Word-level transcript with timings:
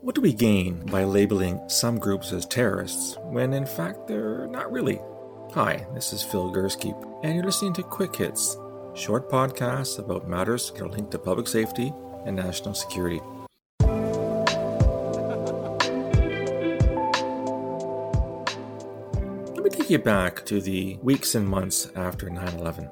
What 0.00 0.14
do 0.14 0.20
we 0.20 0.32
gain 0.32 0.86
by 0.86 1.02
labeling 1.02 1.60
some 1.68 1.98
groups 1.98 2.32
as 2.32 2.46
terrorists 2.46 3.18
when 3.24 3.52
in 3.52 3.66
fact 3.66 4.06
they're 4.06 4.46
not 4.46 4.70
really? 4.70 5.00
Hi, 5.54 5.88
this 5.92 6.12
is 6.12 6.22
Phil 6.22 6.52
Gurski, 6.52 6.94
and 7.24 7.34
you're 7.34 7.42
listening 7.42 7.72
to 7.74 7.82
Quick 7.82 8.14
Hits, 8.14 8.56
short 8.94 9.28
podcasts 9.28 9.98
about 9.98 10.28
matters 10.28 10.70
that 10.70 10.82
are 10.82 10.88
linked 10.88 11.10
to 11.10 11.18
public 11.18 11.48
safety 11.48 11.92
and 12.24 12.36
national 12.36 12.74
security. 12.74 13.20
Let 19.50 19.64
me 19.64 19.70
take 19.70 19.90
you 19.90 19.98
back 19.98 20.46
to 20.46 20.60
the 20.60 20.96
weeks 21.02 21.34
and 21.34 21.48
months 21.48 21.90
after 21.96 22.30
9 22.30 22.54
11 22.54 22.88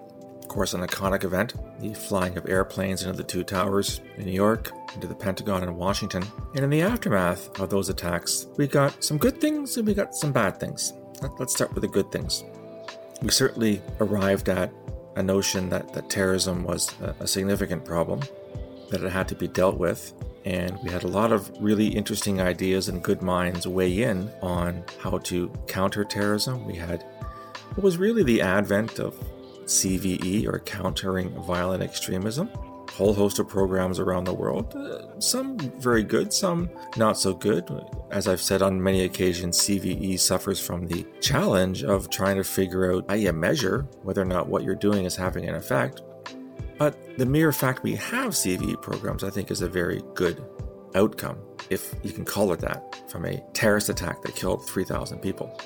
course, 0.57 0.73
an 0.73 0.81
iconic 0.81 1.23
event 1.23 1.53
the 1.81 1.93
flying 1.93 2.35
of 2.39 2.49
airplanes 2.49 3.03
into 3.03 3.15
the 3.15 3.23
two 3.23 3.45
towers 3.45 4.01
in 4.17 4.25
New 4.25 4.33
York, 4.33 4.73
into 4.95 5.07
the 5.07 5.15
Pentagon 5.15 5.63
in 5.63 5.77
Washington. 5.77 6.25
And 6.55 6.65
in 6.65 6.71
the 6.71 6.81
aftermath 6.81 7.61
of 7.61 7.69
those 7.69 7.91
attacks, 7.91 8.47
we 8.57 8.67
got 8.67 9.05
some 9.05 9.19
good 9.19 9.39
things 9.39 9.77
and 9.77 9.87
we 9.87 9.93
got 9.93 10.15
some 10.15 10.33
bad 10.33 10.59
things. 10.59 10.95
Let's 11.39 11.55
start 11.55 11.75
with 11.75 11.83
the 11.83 11.89
good 11.89 12.11
things. 12.11 12.43
We 13.21 13.29
certainly 13.29 13.83
arrived 14.01 14.49
at 14.49 14.73
a 15.17 15.23
notion 15.23 15.69
that, 15.69 15.93
that 15.93 16.09
terrorism 16.09 16.65
was 16.65 16.91
a, 17.03 17.15
a 17.21 17.27
significant 17.27 17.85
problem, 17.85 18.21
that 18.89 19.03
it 19.03 19.13
had 19.13 19.29
to 19.29 19.35
be 19.35 19.49
dealt 19.49 19.77
with, 19.77 20.15
and 20.47 20.79
we 20.83 20.91
had 20.91 21.05
a 21.05 21.09
lot 21.09 21.33
of 21.33 21.51
really 21.61 21.89
interesting 21.89 22.41
ideas 22.41 22.89
and 22.89 23.05
good 23.05 23.21
minds 23.21 23.67
weigh 23.67 24.05
in 24.05 24.31
on 24.41 24.85
how 25.01 25.19
to 25.19 25.53
counter 25.67 26.03
terrorism. 26.03 26.65
We 26.65 26.77
had 26.77 27.05
what 27.75 27.85
was 27.85 27.99
really 27.99 28.23
the 28.23 28.41
advent 28.41 28.99
of 28.99 29.23
CVE 29.67 30.47
or 30.47 30.61
Countering 30.61 31.31
Violent 31.43 31.83
Extremism. 31.83 32.49
Whole 32.93 33.13
host 33.13 33.39
of 33.39 33.49
programs 33.49 33.99
around 33.99 34.25
the 34.25 34.33
world. 34.33 34.75
Uh, 34.75 35.21
some 35.21 35.59
very 35.59 36.03
good, 36.03 36.33
some 36.33 36.71
not 36.97 37.19
so 37.19 37.35
good. 37.35 37.69
As 38.11 38.27
I've 38.27 38.41
said 38.41 38.63
on 38.63 38.83
many 38.83 39.03
occasions, 39.03 39.59
CVE 39.59 40.19
suffers 40.19 40.65
from 40.65 40.87
the 40.87 41.05
challenge 41.21 41.85
of 41.85 42.09
trying 42.09 42.37
to 42.37 42.45
figure 42.45 42.93
out 42.95 43.05
how 43.09 43.15
you 43.15 43.33
measure 43.33 43.87
whether 44.03 44.23
or 44.23 44.27
not 44.27 44.49
what 44.49 44.63
you're 44.63 44.75
doing 44.75 45.05
is 45.05 45.15
having 45.15 45.47
an 45.47 45.57
effect. 45.57 46.01
But 46.79 47.19
the 47.19 47.27
mere 47.27 47.53
fact 47.53 47.83
we 47.83 47.97
have 47.97 48.33
CVE 48.33 48.81
programs, 48.81 49.25
I 49.25 49.31
think, 49.31 49.51
is 49.51 49.63
a 49.63 49.69
very 49.69 50.03
good 50.15 50.45
outcome, 50.95 51.39
if 51.71 51.95
you 52.03 52.13
can 52.13 52.25
call 52.25 52.53
it 52.53 52.61
that, 52.61 53.11
from 53.11 53.25
a 53.25 53.43
terrorist 53.53 53.89
attack 53.89 54.23
that 54.23 54.35
killed 54.37 54.67
3,000 54.67 55.19
people. 55.19 55.61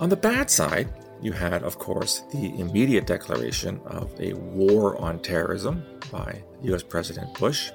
On 0.00 0.08
the 0.08 0.16
bad 0.16 0.50
side, 0.50 0.92
you 1.22 1.32
had, 1.32 1.62
of 1.62 1.78
course, 1.78 2.24
the 2.32 2.58
immediate 2.60 3.06
declaration 3.06 3.80
of 3.86 4.12
a 4.20 4.32
war 4.34 5.00
on 5.00 5.20
terrorism 5.20 5.84
by 6.10 6.42
US 6.62 6.82
President 6.82 7.32
Bush. 7.38 7.70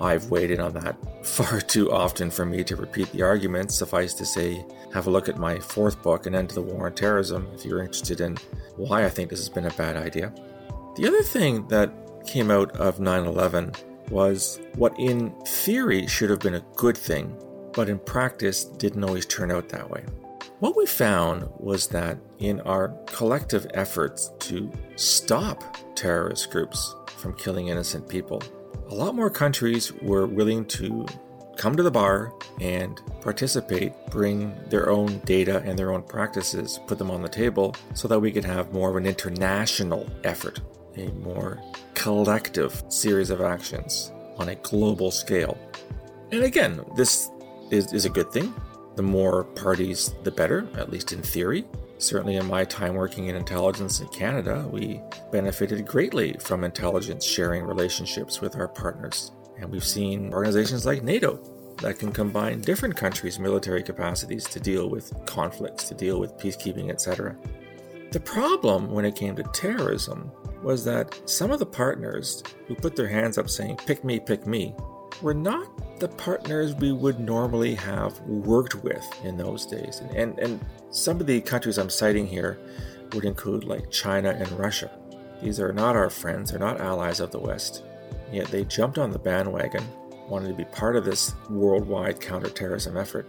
I've 0.00 0.30
waited 0.30 0.60
on 0.60 0.72
that 0.74 0.96
far 1.26 1.60
too 1.60 1.92
often 1.92 2.30
for 2.30 2.44
me 2.44 2.64
to 2.64 2.76
repeat 2.76 3.12
the 3.12 3.22
argument. 3.22 3.70
Suffice 3.70 4.12
to 4.14 4.26
say, 4.26 4.64
have 4.92 5.06
a 5.06 5.10
look 5.10 5.28
at 5.28 5.38
my 5.38 5.58
fourth 5.58 6.02
book, 6.02 6.26
An 6.26 6.34
End 6.34 6.48
to 6.48 6.54
the 6.56 6.62
War 6.62 6.86
on 6.86 6.94
Terrorism, 6.94 7.48
if 7.54 7.64
you're 7.64 7.82
interested 7.82 8.20
in 8.20 8.36
why 8.76 9.04
I 9.04 9.08
think 9.08 9.30
this 9.30 9.38
has 9.38 9.48
been 9.48 9.66
a 9.66 9.74
bad 9.74 9.96
idea. 9.96 10.32
The 10.96 11.06
other 11.06 11.22
thing 11.22 11.68
that 11.68 11.92
came 12.26 12.50
out 12.50 12.72
of 12.76 12.98
9 12.98 13.24
11 13.24 13.72
was 14.10 14.58
what 14.74 14.98
in 14.98 15.30
theory 15.46 16.06
should 16.06 16.30
have 16.30 16.40
been 16.40 16.54
a 16.54 16.64
good 16.74 16.96
thing, 16.96 17.36
but 17.72 17.88
in 17.88 17.98
practice 18.00 18.64
didn't 18.64 19.04
always 19.04 19.26
turn 19.26 19.52
out 19.52 19.68
that 19.68 19.88
way. 19.88 20.04
What 20.60 20.76
we 20.76 20.84
found 20.84 21.48
was 21.56 21.86
that 21.86 22.18
in 22.38 22.60
our 22.60 22.88
collective 23.06 23.66
efforts 23.72 24.30
to 24.40 24.70
stop 24.94 25.64
terrorist 25.96 26.50
groups 26.50 26.94
from 27.16 27.32
killing 27.32 27.68
innocent 27.68 28.06
people, 28.06 28.42
a 28.90 28.94
lot 28.94 29.14
more 29.14 29.30
countries 29.30 29.90
were 30.02 30.26
willing 30.26 30.66
to 30.66 31.06
come 31.56 31.78
to 31.78 31.82
the 31.82 31.90
bar 31.90 32.34
and 32.60 33.00
participate, 33.22 33.94
bring 34.10 34.54
their 34.68 34.90
own 34.90 35.20
data 35.20 35.62
and 35.64 35.78
their 35.78 35.92
own 35.92 36.02
practices, 36.02 36.78
put 36.86 36.98
them 36.98 37.10
on 37.10 37.22
the 37.22 37.28
table 37.30 37.74
so 37.94 38.06
that 38.06 38.20
we 38.20 38.30
could 38.30 38.44
have 38.44 38.70
more 38.70 38.90
of 38.90 38.96
an 38.96 39.06
international 39.06 40.06
effort, 40.24 40.60
a 40.98 41.06
more 41.24 41.58
collective 41.94 42.84
series 42.90 43.30
of 43.30 43.40
actions 43.40 44.12
on 44.36 44.50
a 44.50 44.56
global 44.56 45.10
scale. 45.10 45.56
And 46.32 46.42
again, 46.42 46.84
this 46.96 47.30
is, 47.70 47.94
is 47.94 48.04
a 48.04 48.10
good 48.10 48.30
thing 48.30 48.52
the 49.00 49.06
more 49.06 49.44
parties, 49.44 50.14
the 50.24 50.30
better, 50.30 50.68
at 50.76 50.90
least 50.90 51.14
in 51.14 51.22
theory. 51.22 51.64
Certainly, 51.96 52.36
in 52.36 52.46
my 52.46 52.66
time 52.66 52.96
working 52.96 53.28
in 53.28 53.34
intelligence 53.34 53.98
in 54.00 54.08
Canada, 54.08 54.68
we 54.70 55.00
benefited 55.32 55.86
greatly 55.86 56.34
from 56.38 56.64
intelligence 56.64 57.24
sharing 57.24 57.64
relationships 57.64 58.42
with 58.42 58.56
our 58.56 58.68
partners. 58.68 59.32
And 59.56 59.70
we've 59.70 59.82
seen 59.82 60.34
organizations 60.34 60.84
like 60.84 61.02
NATO 61.02 61.40
that 61.78 61.98
can 61.98 62.12
combine 62.12 62.60
different 62.60 62.94
countries' 62.94 63.38
military 63.38 63.82
capacities 63.82 64.44
to 64.44 64.60
deal 64.60 64.90
with 64.90 65.14
conflicts, 65.24 65.84
to 65.84 65.94
deal 65.94 66.20
with 66.20 66.36
peacekeeping, 66.36 66.90
etc. 66.90 67.34
The 68.12 68.20
problem 68.20 68.90
when 68.90 69.06
it 69.06 69.16
came 69.16 69.34
to 69.36 69.44
terrorism 69.44 70.30
was 70.62 70.84
that 70.84 71.18
some 71.24 71.52
of 71.52 71.58
the 71.58 71.64
partners 71.64 72.42
who 72.66 72.74
put 72.74 72.96
their 72.96 73.08
hands 73.08 73.38
up 73.38 73.48
saying, 73.48 73.78
pick 73.86 74.04
me, 74.04 74.20
pick 74.20 74.46
me, 74.46 74.74
were 75.22 75.34
not 75.34 75.98
the 76.00 76.08
partners 76.08 76.74
we 76.74 76.92
would 76.92 77.20
normally 77.20 77.74
have 77.74 78.18
worked 78.20 78.76
with 78.76 79.06
in 79.24 79.36
those 79.36 79.66
days. 79.66 80.00
And, 80.00 80.10
and, 80.16 80.38
and 80.38 80.66
some 80.90 81.20
of 81.20 81.26
the 81.26 81.40
countries 81.40 81.78
I'm 81.78 81.90
citing 81.90 82.26
here 82.26 82.58
would 83.12 83.24
include 83.24 83.64
like 83.64 83.90
China 83.90 84.30
and 84.30 84.50
Russia. 84.52 84.90
These 85.42 85.60
are 85.60 85.72
not 85.72 85.96
our 85.96 86.10
friends, 86.10 86.50
they're 86.50 86.60
not 86.60 86.80
allies 86.80 87.20
of 87.20 87.30
the 87.30 87.38
West. 87.38 87.84
Yet 88.32 88.48
they 88.48 88.64
jumped 88.64 88.98
on 88.98 89.10
the 89.10 89.18
bandwagon, 89.18 89.84
wanted 90.28 90.48
to 90.48 90.54
be 90.54 90.64
part 90.64 90.96
of 90.96 91.04
this 91.04 91.34
worldwide 91.48 92.20
counterterrorism 92.20 92.96
effort. 92.96 93.26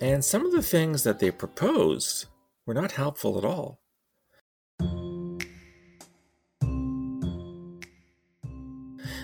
And 0.00 0.24
some 0.24 0.44
of 0.46 0.52
the 0.52 0.62
things 0.62 1.04
that 1.04 1.18
they 1.18 1.30
proposed 1.30 2.26
were 2.66 2.74
not 2.74 2.92
helpful 2.92 3.38
at 3.38 3.44
all. 3.44 3.81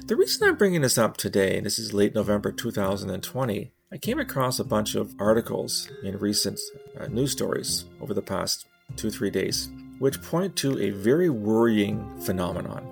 The 0.09 0.17
reason 0.17 0.49
I'm 0.49 0.57
bringing 0.57 0.81
this 0.81 0.97
up 0.97 1.19
today, 1.19 1.59
and 1.59 1.67
this 1.67 1.79
is 1.79 1.93
late 1.93 2.15
November 2.15 2.51
2020, 2.51 3.73
I 3.93 3.99
came 3.99 4.19
across 4.19 4.59
a 4.59 4.65
bunch 4.65 4.95
of 4.95 5.15
articles 5.19 5.91
in 6.03 6.17
recent 6.17 6.59
uh, 6.99 7.09
news 7.09 7.33
stories 7.33 7.85
over 8.01 8.15
the 8.15 8.23
past 8.23 8.65
two, 8.97 9.11
three 9.11 9.29
days, 9.29 9.69
which 9.99 10.23
point 10.23 10.57
to 10.57 10.79
a 10.79 10.93
very 10.93 11.29
worrying 11.29 12.19
phenomenon. 12.21 12.89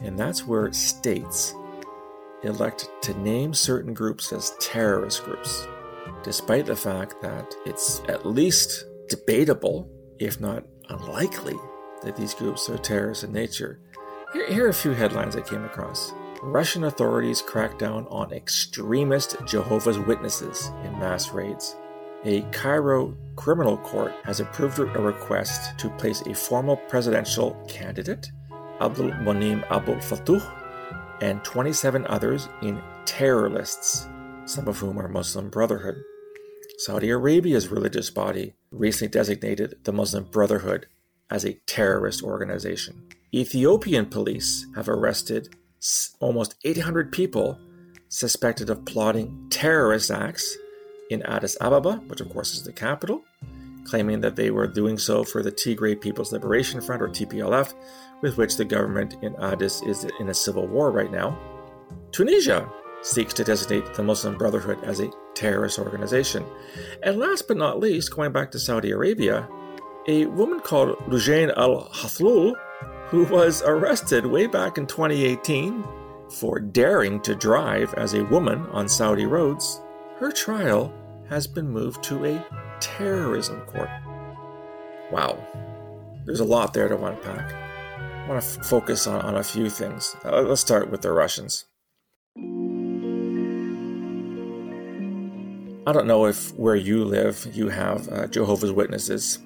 And 0.00 0.18
that's 0.18 0.44
where 0.44 0.72
states 0.72 1.54
elect 2.42 2.88
to 3.02 3.16
name 3.20 3.54
certain 3.54 3.94
groups 3.94 4.32
as 4.32 4.56
terrorist 4.58 5.22
groups, 5.22 5.68
despite 6.24 6.66
the 6.66 6.74
fact 6.74 7.22
that 7.22 7.54
it's 7.64 8.02
at 8.08 8.26
least 8.26 8.86
debatable, 9.08 9.88
if 10.18 10.40
not 10.40 10.64
unlikely, 10.88 11.54
that 12.02 12.16
these 12.16 12.34
groups 12.34 12.68
are 12.68 12.78
terrorist 12.78 13.22
in 13.22 13.32
nature. 13.32 13.78
Here 14.48 14.66
are 14.66 14.70
a 14.70 14.74
few 14.74 14.94
headlines 14.94 15.36
I 15.36 15.40
came 15.42 15.64
across. 15.64 16.12
Russian 16.44 16.84
authorities 16.84 17.40
crack 17.40 17.78
down 17.78 18.06
on 18.10 18.30
extremist 18.30 19.34
Jehovah's 19.46 19.98
Witnesses 19.98 20.70
in 20.84 20.92
mass 20.98 21.30
raids. 21.30 21.74
A 22.26 22.42
Cairo 22.52 23.16
criminal 23.34 23.78
court 23.78 24.12
has 24.24 24.40
approved 24.40 24.78
a 24.78 24.84
request 24.84 25.78
to 25.78 25.88
place 25.88 26.20
a 26.20 26.34
former 26.34 26.76
presidential 26.76 27.52
candidate, 27.66 28.30
Abdul 28.82 29.12
Monim 29.12 29.64
Abdul 29.70 29.96
Fattuh, 29.96 30.42
and 31.22 31.42
27 31.44 32.06
others 32.08 32.50
in 32.60 32.80
terror 33.06 33.48
lists, 33.48 34.06
some 34.44 34.68
of 34.68 34.78
whom 34.78 34.98
are 34.98 35.08
Muslim 35.08 35.48
Brotherhood. 35.48 35.96
Saudi 36.76 37.08
Arabia's 37.08 37.68
religious 37.68 38.10
body 38.10 38.52
recently 38.70 39.08
designated 39.08 39.78
the 39.84 39.92
Muslim 39.94 40.24
Brotherhood 40.24 40.88
as 41.30 41.46
a 41.46 41.54
terrorist 41.66 42.22
organization. 42.22 43.08
Ethiopian 43.32 44.06
police 44.06 44.66
have 44.76 44.90
arrested 44.90 45.56
almost 46.20 46.54
800 46.64 47.12
people 47.12 47.58
suspected 48.08 48.70
of 48.70 48.84
plotting 48.84 49.46
terrorist 49.50 50.10
acts 50.10 50.56
in 51.10 51.22
Addis 51.22 51.56
Ababa, 51.60 51.96
which 52.06 52.20
of 52.20 52.30
course 52.30 52.54
is 52.54 52.62
the 52.62 52.72
capital, 52.72 53.22
claiming 53.84 54.20
that 54.20 54.36
they 54.36 54.50
were 54.50 54.66
doing 54.66 54.98
so 54.98 55.24
for 55.24 55.42
the 55.42 55.52
Tigray 55.52 56.00
People's 56.00 56.32
Liberation 56.32 56.80
Front 56.80 57.02
or 57.02 57.08
TPLF, 57.08 57.74
with 58.22 58.38
which 58.38 58.56
the 58.56 58.64
government 58.64 59.16
in 59.22 59.34
Addis 59.36 59.82
is 59.82 60.06
in 60.20 60.28
a 60.28 60.34
civil 60.34 60.66
war 60.66 60.90
right 60.90 61.12
now. 61.12 61.38
Tunisia 62.12 62.70
seeks 63.02 63.34
to 63.34 63.44
designate 63.44 63.94
the 63.94 64.02
Muslim 64.02 64.38
Brotherhood 64.38 64.82
as 64.84 65.00
a 65.00 65.10
terrorist 65.34 65.78
organization. 65.78 66.44
And 67.02 67.18
last 67.18 67.46
but 67.46 67.58
not 67.58 67.80
least, 67.80 68.14
going 68.14 68.32
back 68.32 68.50
to 68.52 68.58
Saudi 68.58 68.92
Arabia, 68.92 69.46
a 70.08 70.26
woman 70.26 70.60
called 70.60 70.96
Loujain 71.08 71.52
Al 71.56 71.88
Hathloul 71.90 72.54
who 73.08 73.24
was 73.24 73.62
arrested 73.62 74.26
way 74.26 74.46
back 74.46 74.78
in 74.78 74.86
2018 74.86 75.84
for 76.30 76.58
daring 76.58 77.20
to 77.20 77.34
drive 77.34 77.94
as 77.94 78.14
a 78.14 78.24
woman 78.24 78.66
on 78.70 78.88
Saudi 78.88 79.26
roads, 79.26 79.80
her 80.18 80.32
trial 80.32 80.92
has 81.28 81.46
been 81.46 81.68
moved 81.68 82.02
to 82.04 82.24
a 82.24 82.46
terrorism 82.80 83.60
court. 83.62 83.90
Wow, 85.12 85.38
there's 86.24 86.40
a 86.40 86.44
lot 86.44 86.72
there 86.72 86.88
to 86.88 87.04
unpack. 87.04 87.52
I 87.52 88.28
want 88.28 88.42
to 88.42 88.60
f- 88.60 88.66
focus 88.66 89.06
on, 89.06 89.20
on 89.20 89.36
a 89.36 89.44
few 89.44 89.68
things. 89.68 90.16
Uh, 90.24 90.40
let's 90.42 90.60
start 90.60 90.90
with 90.90 91.02
the 91.02 91.12
Russians. 91.12 91.66
I 95.86 95.92
don't 95.92 96.06
know 96.06 96.24
if 96.24 96.54
where 96.54 96.76
you 96.76 97.04
live 97.04 97.46
you 97.52 97.68
have 97.68 98.08
uh, 98.08 98.26
Jehovah's 98.26 98.72
Witnesses. 98.72 99.38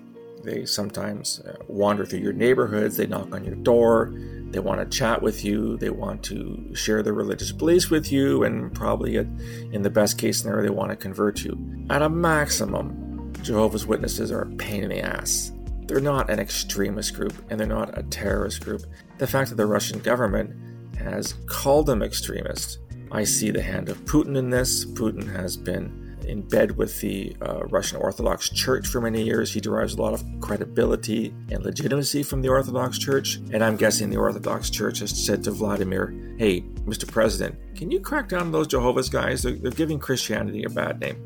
They 0.49 0.65
sometimes 0.65 1.41
uh, 1.41 1.57
wander 1.67 2.07
through 2.07 2.21
your 2.21 2.33
neighborhoods, 2.33 2.97
they 2.97 3.07
knock 3.07 3.35
on 3.35 3.45
your 3.45 3.57
door, 3.57 4.15
they 4.51 4.61
want 4.61 4.81
to 4.81 4.99
chat 4.99 5.21
with 5.21 5.45
you, 5.45 5.77
they 5.77 5.91
want 5.91 6.23
to 6.25 6.75
share 6.75 7.03
their 7.03 7.13
religious 7.13 7.53
beliefs 7.53 7.91
with 7.91 8.11
you, 8.11 8.45
and 8.45 8.75
probably 8.75 9.17
in 9.17 9.83
the 9.83 9.91
best 9.91 10.17
case 10.17 10.41
scenario, 10.41 10.63
they 10.63 10.71
want 10.71 10.89
to 10.89 10.97
convert 10.97 11.45
you. 11.45 11.85
At 11.91 12.01
a 12.01 12.09
maximum, 12.09 13.31
Jehovah's 13.43 13.85
Witnesses 13.85 14.33
are 14.33 14.41
a 14.41 14.57
pain 14.57 14.85
in 14.85 14.89
the 14.89 15.01
ass. 15.01 15.53
They're 15.87 16.01
not 16.01 16.31
an 16.31 16.39
extremist 16.39 17.15
group 17.15 17.35
and 17.51 17.61
they're 17.61 17.67
not 17.67 17.99
a 17.99 18.03
terrorist 18.05 18.65
group. 18.65 18.85
The 19.19 19.27
fact 19.27 19.51
that 19.51 19.57
the 19.57 19.67
Russian 19.67 19.99
government 19.99 20.57
has 20.97 21.35
called 21.45 21.85
them 21.85 22.03
extremists, 22.03 22.79
I 23.13 23.25
see 23.25 23.51
the 23.51 23.63
hand 23.63 23.91
of 23.91 24.03
Putin 24.07 24.37
in 24.37 24.49
this. 24.49 24.87
Putin 24.87 25.31
has 25.31 25.59
been 25.59 26.08
in 26.25 26.43
bed 26.43 26.77
with 26.77 27.01
the 27.01 27.37
uh, 27.43 27.65
Russian 27.67 27.99
Orthodox 27.99 28.51
Church 28.51 28.87
for 28.87 29.01
many 29.01 29.23
years. 29.23 29.53
He 29.53 29.61
derives 29.61 29.95
a 29.95 30.03
lot 30.03 30.15
of 30.15 30.25
credibility 30.41 31.35
and 31.51 31.65
legitimacy 31.65 32.23
from 32.23 32.43
the 32.43 32.49
Orthodox 32.49 32.99
Church. 32.99 33.37
And 33.53 33.63
I'm 33.63 33.77
guessing 33.77 34.11
the 34.11 34.17
Orthodox 34.17 34.71
Church 34.71 35.01
has 35.01 35.11
said 35.11 35.43
to 35.45 35.51
Vladimir, 35.51 36.15
hey, 36.39 36.63
Mr. 36.87 37.07
President, 37.11 37.57
can 37.75 37.91
you 37.91 38.01
crack 38.01 38.29
down 38.29 38.43
on 38.43 38.53
those 38.53 38.67
Jehovah's 38.67 39.09
guys? 39.09 39.43
They're, 39.43 39.53
they're 39.53 39.71
giving 39.71 39.99
Christianity 39.99 40.65
a 40.65 40.71
bad 40.71 41.01
name. 41.01 41.25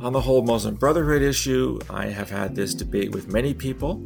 On 0.00 0.12
the 0.12 0.20
whole 0.20 0.42
Muslim 0.42 0.74
Brotherhood 0.74 1.22
issue, 1.22 1.78
I 1.88 2.06
have 2.06 2.28
had 2.28 2.56
this 2.56 2.74
debate 2.74 3.12
with 3.12 3.32
many 3.32 3.54
people. 3.54 4.02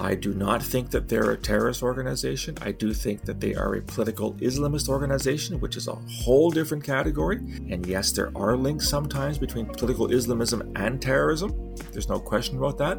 I 0.00 0.14
do 0.14 0.32
not 0.32 0.62
think 0.62 0.90
that 0.92 1.10
they're 1.10 1.30
a 1.32 1.36
terrorist 1.36 1.82
organization. 1.82 2.56
I 2.62 2.72
do 2.72 2.94
think 2.94 3.26
that 3.26 3.38
they 3.38 3.54
are 3.54 3.74
a 3.74 3.82
political 3.82 4.32
Islamist 4.34 4.88
organization, 4.88 5.60
which 5.60 5.76
is 5.76 5.88
a 5.88 5.94
whole 5.94 6.50
different 6.50 6.82
category. 6.82 7.36
And 7.68 7.84
yes, 7.84 8.10
there 8.12 8.32
are 8.34 8.56
links 8.56 8.88
sometimes 8.88 9.36
between 9.36 9.66
political 9.66 10.10
Islamism 10.10 10.72
and 10.74 11.02
terrorism. 11.02 11.74
There's 11.92 12.08
no 12.08 12.18
question 12.18 12.56
about 12.56 12.78
that. 12.78 12.98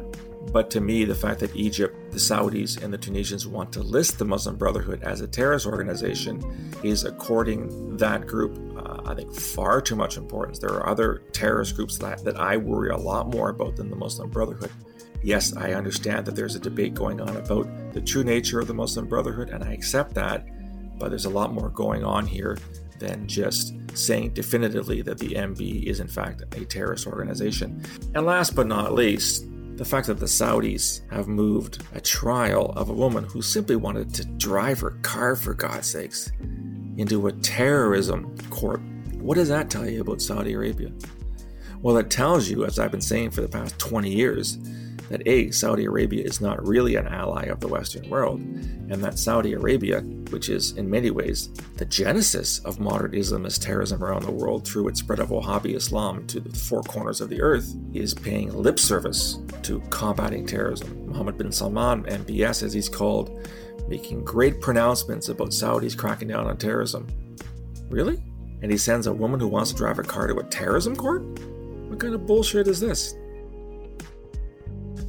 But 0.52 0.70
to 0.70 0.80
me, 0.80 1.04
the 1.04 1.14
fact 1.14 1.40
that 1.40 1.54
Egypt, 1.56 2.12
the 2.12 2.18
Saudis, 2.18 2.80
and 2.80 2.92
the 2.92 2.98
Tunisians 2.98 3.48
want 3.48 3.72
to 3.72 3.82
list 3.82 4.18
the 4.18 4.24
Muslim 4.24 4.56
Brotherhood 4.56 5.02
as 5.02 5.20
a 5.20 5.26
terrorist 5.26 5.66
organization 5.66 6.40
is 6.84 7.04
according 7.04 7.96
that 7.96 8.28
group, 8.28 8.56
uh, 8.76 9.02
I 9.06 9.14
think, 9.14 9.34
far 9.34 9.80
too 9.80 9.96
much 9.96 10.16
importance. 10.16 10.60
There 10.60 10.70
are 10.70 10.88
other 10.88 11.22
terrorist 11.32 11.74
groups 11.74 11.98
that, 11.98 12.22
that 12.24 12.38
I 12.38 12.56
worry 12.56 12.90
a 12.90 12.96
lot 12.96 13.28
more 13.28 13.50
about 13.50 13.74
than 13.74 13.90
the 13.90 13.96
Muslim 13.96 14.30
Brotherhood. 14.30 14.70
Yes, 15.22 15.56
I 15.56 15.72
understand 15.74 16.26
that 16.26 16.34
there's 16.34 16.56
a 16.56 16.60
debate 16.60 16.94
going 16.94 17.20
on 17.20 17.36
about 17.36 17.68
the 17.92 18.00
true 18.00 18.24
nature 18.24 18.58
of 18.58 18.66
the 18.66 18.74
Muslim 18.74 19.06
Brotherhood, 19.06 19.50
and 19.50 19.62
I 19.62 19.72
accept 19.72 20.14
that, 20.14 20.46
but 20.98 21.10
there's 21.10 21.26
a 21.26 21.30
lot 21.30 21.52
more 21.52 21.68
going 21.70 22.04
on 22.04 22.26
here 22.26 22.58
than 22.98 23.26
just 23.26 23.74
saying 23.94 24.32
definitively 24.32 25.02
that 25.02 25.18
the 25.18 25.30
MB 25.30 25.84
is 25.84 26.00
in 26.00 26.08
fact 26.08 26.42
a 26.56 26.64
terrorist 26.64 27.06
organization. 27.06 27.84
And 28.14 28.24
last 28.26 28.54
but 28.54 28.66
not 28.66 28.94
least, 28.94 29.46
the 29.76 29.84
fact 29.84 30.06
that 30.06 30.20
the 30.20 30.26
Saudis 30.26 31.08
have 31.10 31.28
moved 31.28 31.82
a 31.94 32.00
trial 32.00 32.72
of 32.76 32.90
a 32.90 32.92
woman 32.92 33.24
who 33.24 33.42
simply 33.42 33.76
wanted 33.76 34.14
to 34.14 34.24
drive 34.24 34.80
her 34.80 34.92
car, 35.02 35.34
for 35.34 35.54
God's 35.54 35.88
sakes, 35.88 36.30
into 36.96 37.26
a 37.26 37.32
terrorism 37.32 38.36
court. 38.50 38.80
What 39.14 39.36
does 39.36 39.48
that 39.48 39.70
tell 39.70 39.88
you 39.88 40.00
about 40.02 40.20
Saudi 40.20 40.52
Arabia? 40.52 40.92
Well, 41.80 41.96
it 41.96 42.10
tells 42.10 42.48
you, 42.48 42.64
as 42.64 42.78
I've 42.78 42.92
been 42.92 43.00
saying 43.00 43.30
for 43.30 43.40
the 43.40 43.48
past 43.48 43.78
20 43.78 44.10
years, 44.10 44.58
that 45.12 45.28
A, 45.28 45.50
Saudi 45.50 45.84
Arabia 45.84 46.24
is 46.24 46.40
not 46.40 46.66
really 46.66 46.96
an 46.96 47.06
ally 47.06 47.44
of 47.44 47.60
the 47.60 47.68
Western 47.68 48.08
world, 48.08 48.40
and 48.40 49.04
that 49.04 49.18
Saudi 49.18 49.52
Arabia, 49.52 50.00
which 50.30 50.48
is 50.48 50.72
in 50.78 50.88
many 50.88 51.10
ways 51.10 51.50
the 51.76 51.84
genesis 51.84 52.60
of 52.60 52.80
modern 52.80 53.12
Islamist 53.12 53.62
terrorism 53.62 54.02
around 54.02 54.22
the 54.22 54.30
world 54.30 54.66
through 54.66 54.88
its 54.88 55.00
spread 55.00 55.20
of 55.20 55.28
Wahhabi 55.28 55.74
Islam 55.76 56.26
to 56.28 56.40
the 56.40 56.58
four 56.58 56.82
corners 56.82 57.20
of 57.20 57.28
the 57.28 57.42
earth, 57.42 57.76
is 57.92 58.14
paying 58.14 58.50
lip 58.54 58.78
service 58.78 59.38
to 59.64 59.80
combating 59.90 60.46
terrorism. 60.46 61.06
Mohammed 61.06 61.36
bin 61.36 61.52
Salman, 61.52 62.04
MBS 62.04 62.62
as 62.62 62.72
he's 62.72 62.88
called, 62.88 63.46
making 63.88 64.24
great 64.24 64.62
pronouncements 64.62 65.28
about 65.28 65.50
Saudis 65.50 65.96
cracking 65.96 66.28
down 66.28 66.46
on 66.46 66.56
terrorism. 66.56 67.06
Really? 67.90 68.22
And 68.62 68.72
he 68.72 68.78
sends 68.78 69.06
a 69.06 69.12
woman 69.12 69.40
who 69.40 69.48
wants 69.48 69.72
to 69.72 69.76
drive 69.76 69.98
a 69.98 70.04
car 70.04 70.26
to 70.28 70.38
a 70.38 70.44
terrorism 70.44 70.96
court? 70.96 71.20
What 71.90 72.00
kind 72.00 72.14
of 72.14 72.26
bullshit 72.26 72.66
is 72.66 72.80
this? 72.80 73.14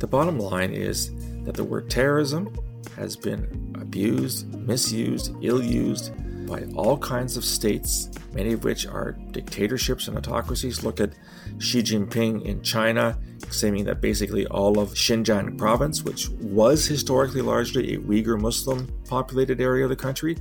The 0.03 0.07
bottom 0.07 0.37
line 0.37 0.73
is 0.73 1.11
that 1.45 1.55
the 1.55 1.63
word 1.63 1.89
terrorism 1.89 2.53
has 2.97 3.15
been 3.15 3.73
abused, 3.79 4.53
misused, 4.53 5.33
ill 5.41 5.63
used 5.63 6.11
by 6.45 6.65
all 6.75 6.97
kinds 6.97 7.37
of 7.37 7.45
states, 7.45 8.09
many 8.33 8.51
of 8.51 8.65
which 8.65 8.85
are 8.85 9.13
dictatorships 9.31 10.09
and 10.09 10.17
autocracies. 10.17 10.83
Look 10.83 10.99
at 10.99 11.13
Xi 11.59 11.81
Jinping 11.81 12.43
in 12.43 12.61
China, 12.61 13.17
claiming 13.49 13.85
that 13.85 14.01
basically 14.01 14.45
all 14.47 14.77
of 14.77 14.89
Xinjiang 14.89 15.57
province, 15.57 16.03
which 16.03 16.27
was 16.41 16.85
historically 16.85 17.41
largely 17.41 17.93
a 17.93 17.99
Uyghur 17.99 18.37
Muslim 18.37 18.91
populated 19.07 19.61
area 19.61 19.85
of 19.85 19.89
the 19.89 19.95
country, 19.95 20.35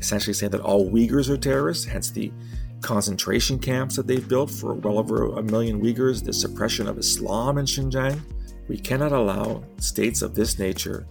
essentially 0.00 0.34
saying 0.34 0.50
that 0.50 0.62
all 0.62 0.90
Uyghurs 0.90 1.30
are 1.30 1.38
terrorists, 1.38 1.84
hence 1.84 2.10
the 2.10 2.32
concentration 2.80 3.56
camps 3.56 3.94
that 3.94 4.08
they've 4.08 4.26
built 4.26 4.50
for 4.50 4.74
well 4.74 4.98
over 4.98 5.38
a 5.38 5.42
million 5.44 5.80
Uyghurs, 5.80 6.24
the 6.24 6.32
suppression 6.32 6.88
of 6.88 6.98
Islam 6.98 7.56
in 7.56 7.66
Xinjiang. 7.66 8.20
We 8.70 8.78
cannot 8.78 9.10
allow 9.10 9.64
states 9.78 10.22
of 10.22 10.36
this 10.36 10.56
nature 10.56 11.04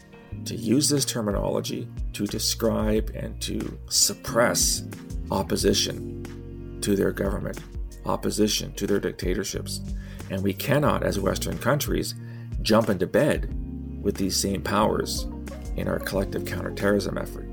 to 0.46 0.56
use 0.56 0.88
this 0.88 1.04
terminology 1.04 1.90
to 2.14 2.26
describe 2.26 3.12
and 3.14 3.38
to 3.42 3.78
suppress 3.90 4.84
opposition 5.30 6.80
to 6.80 6.96
their 6.96 7.12
government, 7.12 7.60
opposition 8.06 8.72
to 8.76 8.88
their 8.88 9.02
dictatorships. 9.02 9.82
And 10.30 10.42
we 10.42 10.54
cannot, 10.54 11.04
as 11.04 11.20
Western 11.20 11.58
countries, 11.58 12.16
jump 12.62 12.88
into 12.88 13.06
bed 13.06 13.54
with 14.02 14.16
these 14.16 14.38
same 14.38 14.62
powers 14.62 15.28
in 15.76 15.90
our 15.90 16.00
collective 16.00 16.46
counterterrorism 16.46 17.18
effort. 17.18 17.50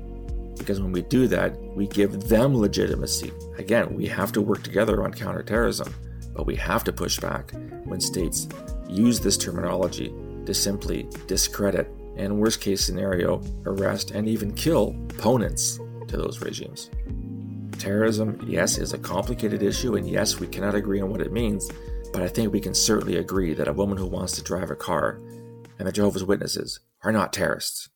Because 0.57 0.79
when 0.79 0.93
we 0.93 1.01
do 1.01 1.27
that, 1.27 1.61
we 1.75 1.85
give 1.85 2.29
them 2.29 2.55
legitimacy. 2.55 3.33
Again, 3.57 3.93
we 3.93 4.05
have 4.05 4.31
to 4.31 4.41
work 4.41 4.63
together 4.63 5.03
on 5.03 5.11
counterterrorism, 5.13 5.93
but 6.33 6.45
we 6.45 6.55
have 6.55 6.85
to 6.85 6.93
push 6.93 7.19
back 7.19 7.51
when 7.83 7.99
states 7.99 8.47
use 8.87 9.19
this 9.19 9.37
terminology 9.37 10.13
to 10.45 10.53
simply 10.53 11.07
discredit 11.27 11.91
and, 12.15 12.39
worst 12.39 12.61
case 12.61 12.83
scenario, 12.83 13.41
arrest 13.65 14.11
and 14.11 14.27
even 14.27 14.53
kill 14.53 14.95
opponents 15.09 15.79
to 16.07 16.17
those 16.17 16.41
regimes. 16.41 16.89
Terrorism, 17.77 18.39
yes, 18.47 18.77
is 18.77 18.93
a 18.93 18.97
complicated 18.97 19.61
issue, 19.61 19.95
and 19.95 20.09
yes, 20.09 20.39
we 20.39 20.47
cannot 20.47 20.73
agree 20.73 20.99
on 20.99 21.11
what 21.11 21.21
it 21.21 21.31
means, 21.31 21.69
but 22.11 22.23
I 22.23 22.27
think 22.27 22.51
we 22.51 22.59
can 22.59 22.73
certainly 22.73 23.17
agree 23.17 23.53
that 23.53 23.67
a 23.67 23.73
woman 23.73 23.97
who 23.97 24.07
wants 24.07 24.33
to 24.33 24.43
drive 24.43 24.71
a 24.71 24.75
car 24.75 25.19
and 25.77 25.87
the 25.87 25.91
Jehovah's 25.91 26.23
Witnesses 26.23 26.79
are 27.03 27.11
not 27.11 27.33
terrorists. 27.33 27.89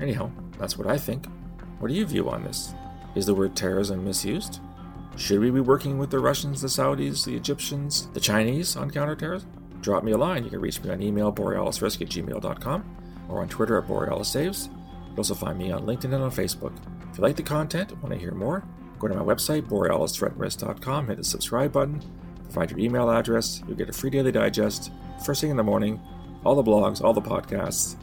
Anyhow, 0.00 0.30
that's 0.58 0.76
what 0.76 0.88
I 0.88 0.98
think. 0.98 1.26
What 1.78 1.88
do 1.88 1.94
you 1.94 2.04
view 2.04 2.28
on 2.28 2.44
this? 2.44 2.74
Is 3.14 3.26
the 3.26 3.34
word 3.34 3.56
terrorism 3.56 4.04
misused? 4.04 4.60
Should 5.16 5.40
we 5.40 5.50
be 5.50 5.60
working 5.60 5.98
with 5.98 6.10
the 6.10 6.18
Russians, 6.18 6.62
the 6.62 6.68
Saudis, 6.68 7.24
the 7.24 7.36
Egyptians, 7.36 8.08
the 8.14 8.20
Chinese 8.20 8.76
on 8.76 8.90
counterterrorism? 8.90 9.50
Drop 9.82 10.04
me 10.04 10.12
a 10.12 10.16
line. 10.16 10.44
You 10.44 10.50
can 10.50 10.60
reach 10.60 10.82
me 10.82 10.90
on 10.90 11.02
email, 11.02 11.32
borealisrisk 11.32 12.00
at 12.00 12.08
gmail.com, 12.08 12.96
or 13.28 13.40
on 13.40 13.48
Twitter 13.48 13.78
at 13.78 13.86
borealissaves. 13.86 14.68
You'll 15.08 15.18
also 15.18 15.34
find 15.34 15.58
me 15.58 15.70
on 15.70 15.84
LinkedIn 15.84 16.04
and 16.04 16.22
on 16.22 16.30
Facebook. 16.30 16.72
If 17.10 17.18
you 17.18 17.22
like 17.22 17.36
the 17.36 17.42
content 17.42 17.92
want 18.02 18.14
to 18.14 18.18
hear 18.18 18.32
more, 18.32 18.64
go 18.98 19.08
to 19.08 19.14
my 19.14 19.22
website, 19.22 19.68
borealisthreatandrisk.com, 19.68 21.08
hit 21.08 21.18
the 21.18 21.24
subscribe 21.24 21.72
button, 21.72 22.00
provide 22.44 22.70
your 22.70 22.80
email 22.80 23.10
address, 23.10 23.62
you'll 23.66 23.76
get 23.76 23.90
a 23.90 23.92
free 23.92 24.08
daily 24.08 24.32
digest, 24.32 24.90
first 25.24 25.42
thing 25.42 25.50
in 25.50 25.56
the 25.56 25.62
morning, 25.62 26.00
all 26.44 26.54
the 26.54 26.62
blogs, 26.62 27.02
all 27.02 27.12
the 27.12 27.20
podcasts, 27.20 27.96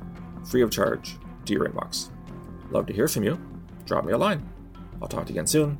free 0.47 0.61
of 0.61 0.69
charge, 0.69 1.17
to 1.45 1.53
your 1.53 1.67
inbox. 1.67 2.09
Love 2.69 2.85
to 2.85 2.93
hear 2.93 3.07
from 3.07 3.23
you. 3.23 3.39
Drop 3.85 4.05
me 4.05 4.13
a 4.13 4.17
line. 4.17 4.47
I'll 5.01 5.07
talk 5.07 5.25
to 5.25 5.33
you 5.33 5.39
again 5.39 5.47
soon. 5.47 5.79